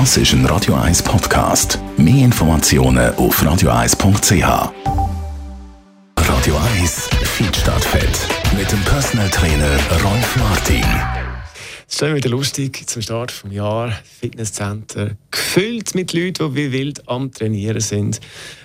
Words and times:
Das 0.00 0.16
ist 0.16 0.32
ein 0.32 0.44
Radio 0.46 0.74
1 0.74 1.04
Podcast. 1.04 1.78
Mehr 1.96 2.24
Informationen 2.24 3.14
auf 3.14 3.40
radio1.ch. 3.40 4.72
Radio 6.16 6.56
1 6.80 7.10
Feedstadt 7.22 7.84
Fett 7.84 8.18
mit 8.58 8.72
dem 8.72 8.80
Personal 8.80 9.30
Trainer 9.30 9.78
Rolf 10.02 10.36
Martin. 10.36 11.13
Schon 11.96 12.16
wieder 12.16 12.30
lustig 12.30 12.88
zum 12.88 13.02
Start 13.02 13.44
des 13.44 13.52
Jahres. 13.52 13.94
Fitnesscenter 14.18 15.12
gefüllt 15.30 15.94
mit 15.94 16.12
Leuten, 16.12 16.52
die 16.52 16.56
wie 16.56 16.72
wild 16.72 17.08
am 17.08 17.30
Trainieren 17.30 17.80
sind. 17.80 18.20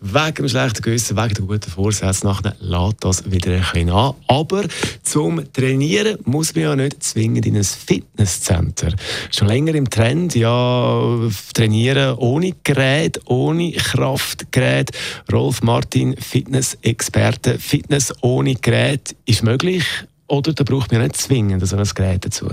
Wegen 0.00 0.34
dem 0.36 0.48
schlechten 0.48 0.80
Gewissen, 0.80 1.18
wegen 1.18 1.34
der 1.34 1.44
guten 1.44 1.70
Vorsätze 1.70 2.26
nachher 2.26 2.56
lässt 2.60 3.04
das 3.04 3.30
wieder 3.30 3.52
ein 3.52 3.60
bisschen 3.60 3.90
an. 3.90 4.14
Aber 4.26 4.64
zum 5.02 5.52
Trainieren 5.52 6.16
muss 6.24 6.54
man 6.54 6.64
ja 6.64 6.76
nicht 6.76 7.02
zwingend 7.02 7.44
in 7.44 7.58
ein 7.58 7.64
Fitnesscenter. 7.64 8.94
Schon 9.30 9.48
länger 9.48 9.74
im 9.74 9.90
Trend, 9.90 10.34
ja, 10.34 11.28
trainieren 11.52 12.14
ohne 12.16 12.54
Gerät, 12.64 13.20
ohne 13.26 13.72
Kraftgerät. 13.72 14.92
Rolf 15.30 15.62
Martin, 15.62 16.16
Fitness-Experte. 16.16 17.58
Fitness 17.58 18.14
ohne 18.22 18.54
Gerät 18.54 19.14
ist 19.26 19.42
möglich 19.42 19.84
oder 20.26 20.54
da 20.54 20.64
braucht 20.64 20.90
man 20.90 21.02
nicht 21.02 21.18
zwingend 21.18 21.66
so 21.66 21.76
ein 21.76 21.84
Gerät 21.94 22.24
dazu? 22.24 22.48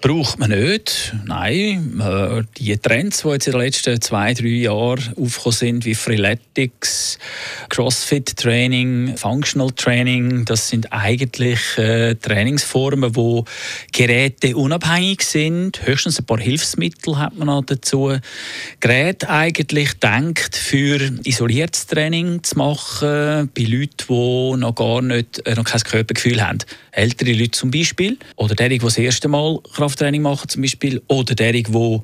Braucht 0.00 0.38
man 0.38 0.50
nicht. 0.50 1.12
Nein, 1.26 2.00
äh, 2.00 2.42
die 2.56 2.76
Trends, 2.78 3.22
die 3.22 3.28
jetzt 3.30 3.48
in 3.48 3.52
den 3.52 3.62
letzten 3.62 4.00
zwei, 4.00 4.32
drei 4.32 4.46
Jahren 4.46 5.12
aufgekommen 5.16 5.56
sind, 5.56 5.84
wie 5.84 5.96
Freeletics, 5.96 7.18
Crossfit-Training, 7.68 9.16
Functional 9.16 9.72
Training, 9.72 10.44
das 10.44 10.68
sind 10.68 10.92
eigentlich 10.92 11.58
äh, 11.78 12.14
Trainingsformen, 12.14 13.16
wo 13.16 13.44
Geräte 13.92 14.56
unabhängig 14.56 15.22
sind. 15.22 15.84
Höchstens 15.84 16.20
ein 16.20 16.26
paar 16.26 16.38
Hilfsmittel 16.38 17.18
hat 17.18 17.36
man 17.36 17.48
auch 17.48 17.64
dazu. 17.64 18.16
Gerät 18.78 19.28
eigentlich 19.28 19.94
denkt 19.94 20.54
für 20.54 21.10
isoliertes 21.24 21.88
Training 21.88 22.44
zu 22.44 22.56
machen, 22.56 23.50
bei 23.52 23.62
Leuten, 23.62 24.06
die 24.08 24.60
noch 24.60 24.76
gar 24.76 25.02
nicht, 25.02 25.44
äh, 25.44 25.56
noch 25.56 25.64
kein 25.64 25.80
Körpergefühl 25.80 26.40
haben. 26.40 26.58
Ältere 26.92 27.32
Leute 27.32 27.50
zum 27.50 27.72
Beispiel, 27.72 28.16
oder 28.36 28.54
die, 28.54 28.68
die 28.68 28.78
das 28.78 28.96
erste 28.96 29.26
Mal 29.26 29.58
Krafttraining 29.88 30.22
machen 30.22 30.48
zum 30.48 30.62
Beispiel, 30.62 31.02
oder 31.08 31.34
derige, 31.34 31.72
die 31.72 32.00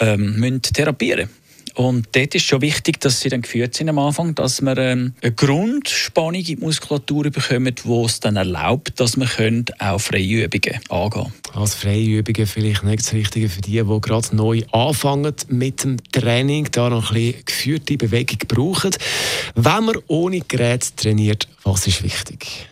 ähm, 0.00 0.60
therapieren 0.62 1.28
müssen. 1.28 1.38
Und 1.74 2.08
dort 2.10 2.34
ist 2.34 2.44
schon 2.44 2.60
wichtig, 2.60 2.98
dass 3.00 3.20
sie 3.20 3.28
dann 3.28 3.42
geführt 3.42 3.74
sind 3.74 3.88
am 3.88 4.00
Anfang, 4.00 4.34
dass 4.34 4.60
wir 4.60 4.76
ähm, 4.78 5.14
eine 5.22 5.32
Grundspannung 5.32 6.34
in 6.34 6.44
die 6.44 6.56
Muskulatur 6.56 7.30
bekommen, 7.30 7.72
die 7.72 8.04
es 8.04 8.18
dann 8.18 8.34
erlaubt, 8.34 8.98
dass 8.98 9.16
wir 9.16 9.64
auch 9.78 10.00
freie 10.00 10.44
Übungen 10.44 10.80
angehen. 10.88 11.32
Als 11.54 11.74
freie 11.76 12.18
Übungen 12.18 12.48
vielleicht 12.48 12.82
nicht 12.82 12.98
das 12.98 13.12
Richtige 13.12 13.48
für 13.48 13.60
die, 13.60 13.80
die 13.80 14.00
gerade 14.00 14.34
neu 14.34 14.62
anfangen 14.72 15.34
mit 15.50 15.84
dem 15.84 15.98
Training, 16.10 16.68
da 16.72 16.90
noch 16.90 17.12
ein 17.12 17.14
bisschen 17.14 17.44
geführte 17.46 17.96
Bewegung 17.96 18.38
brauchen. 18.48 18.90
Wenn 19.54 19.84
man 19.84 19.98
ohne 20.08 20.40
Gerät 20.40 20.96
trainiert, 20.96 21.46
was 21.62 21.86
ist 21.86 22.02
wichtig? 22.02 22.66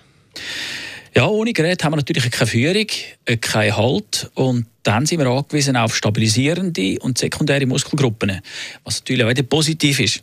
Ja, 1.17 1.29
ohne 1.29 1.55
Gerät 1.55 1.83
haben 1.83 1.93
wir 1.93 1.97
natürlich 1.97 2.31
keine 2.31 2.47
Führung, 2.47 2.87
äh, 3.25 3.39
keinen 3.39 3.75
Halt 3.75 4.31
und 4.35 4.67
dann 4.83 5.07
sind 5.07 5.19
wir 5.19 5.27
angewiesen 5.29 5.75
auf 5.75 5.97
stabilisierende 5.97 6.99
und 7.01 7.17
sekundäre 7.17 7.65
Muskelgruppen, 7.65 8.43
was 8.85 9.01
natürlich 9.01 9.25
auch 9.25 9.49
positiv 9.49 9.99
ist. 9.99 10.23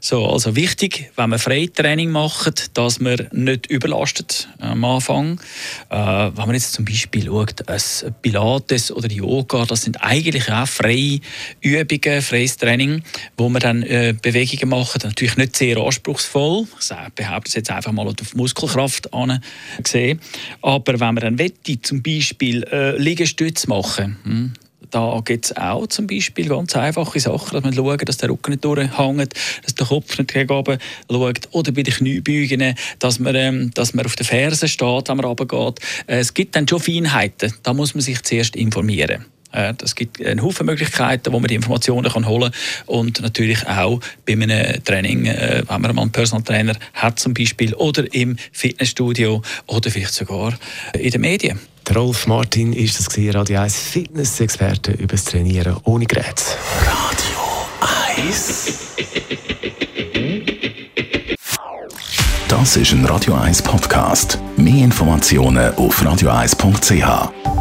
So, 0.00 0.26
also 0.26 0.56
wichtig, 0.56 1.10
wenn 1.16 1.30
man 1.30 1.38
Freitraining 1.38 2.10
macht, 2.10 2.76
dass 2.76 3.00
man 3.00 3.28
nicht 3.32 3.66
überlastet 3.66 4.48
am 4.58 4.84
Anfang. 4.84 5.40
Äh, 5.90 5.96
wenn 5.96 6.46
man 6.46 6.54
jetzt 6.54 6.72
zum 6.72 6.84
Beispiel 6.84 7.26
schaut, 7.26 7.68
ein 7.68 8.14
Pilates 8.22 8.92
oder 8.92 9.10
Yoga, 9.10 9.64
das 9.66 9.82
sind 9.82 10.02
eigentlich 10.02 10.50
auch 10.50 10.66
freie 10.66 11.20
Übungen, 11.60 12.22
freies 12.22 12.56
Training, 12.56 13.02
wo 13.36 13.48
man 13.48 13.60
dann 13.60 13.82
äh, 13.82 14.14
Bewegungen 14.20 14.70
macht. 14.70 15.04
Natürlich 15.04 15.36
nicht 15.36 15.56
sehr 15.56 15.76
anspruchsvoll, 15.78 16.66
ich 16.80 17.14
behaupte 17.14 17.48
es 17.48 17.54
jetzt 17.54 17.70
einfach 17.70 17.92
mal 17.92 18.06
auf 18.08 18.34
Muskelkraft 18.34 19.08
gesehen. 19.82 20.20
Aber 20.62 20.92
wenn 20.92 21.14
man 21.14 21.16
dann 21.16 21.38
wette, 21.38 21.80
zum 21.82 22.02
Beispiel 22.02 22.64
äh, 22.64 22.96
Liegestütze 22.96 23.68
machen, 23.68 24.16
hm, 24.24 24.52
da 24.90 25.20
gibt 25.24 25.46
es 25.46 25.56
auch 25.56 25.86
zum 25.86 26.06
Beispiel 26.06 26.48
ganz 26.48 26.74
einfache 26.74 27.20
Sachen, 27.20 27.54
dass 27.54 27.62
man 27.62 27.72
schaut, 27.72 28.08
dass 28.08 28.16
der 28.16 28.30
Rücken 28.30 28.52
nicht 28.52 28.64
durchhängt, 28.64 29.34
dass 29.64 29.74
der 29.74 29.86
Kopf 29.86 30.18
nicht 30.18 30.32
gegen 30.32 30.50
oben 30.50 30.78
schaut. 31.10 31.48
Oder 31.52 31.72
bei 31.72 31.82
den 31.82 31.94
Kniebeugen, 31.94 32.74
dass 32.98 33.18
man, 33.18 33.34
ähm, 33.34 33.70
dass 33.74 33.94
man 33.94 34.06
auf 34.06 34.16
den 34.16 34.26
Fersen 34.26 34.68
steht, 34.68 35.08
wenn 35.08 35.16
man 35.16 35.26
runtergeht. 35.26 35.80
Äh, 36.06 36.18
es 36.18 36.34
gibt 36.34 36.56
dann 36.56 36.66
schon 36.66 36.80
Feinheiten. 36.80 37.54
Da 37.62 37.72
muss 37.72 37.94
man 37.94 38.02
sich 38.02 38.22
zuerst 38.22 38.56
informieren. 38.56 39.26
Es 39.52 39.96
gibt 39.96 40.24
einen 40.24 40.42
Haufen 40.42 40.64
Möglichkeiten, 40.66 41.32
wo 41.32 41.40
man 41.40 41.48
die 41.48 41.56
Informationen 41.56 42.10
kann 42.10 42.28
holen 42.28 42.52
kann. 42.52 42.86
Und 42.86 43.20
natürlich 43.20 43.66
auch 43.66 44.00
bei 44.24 44.34
einem 44.34 44.84
Training, 44.84 45.26
äh, 45.26 45.64
wenn 45.68 45.80
man 45.80 45.98
einen 45.98 46.12
Personal 46.12 46.44
Trainer 46.44 46.76
hat 46.94 47.18
zum 47.18 47.34
Beispiel, 47.34 47.74
oder 47.74 48.12
im 48.14 48.36
Fitnessstudio 48.52 49.42
oder 49.66 49.90
vielleicht 49.90 50.14
sogar 50.14 50.56
in 50.96 51.10
den 51.10 51.20
Medien. 51.20 51.58
Rolf 51.94 52.26
Martin 52.26 52.72
ist 52.72 52.98
das 52.98 53.08
gesehen, 53.08 53.34
Radio 53.34 53.60
1 53.60 53.76
Fitness-Experte 53.76 54.92
über 54.92 55.08
das 55.12 55.24
Trainieren 55.24 55.76
ohne 55.84 56.06
Gerät. 56.06 56.56
Radio 56.86 57.38
1 58.16 58.78
Das 62.48 62.76
ist 62.76 62.92
ein 62.92 63.04
Radio 63.06 63.34
1 63.34 63.62
Podcast. 63.62 64.38
Mehr 64.56 64.84
Informationen 64.84 65.74
auf 65.76 66.02
radio1.ch. 66.02 67.59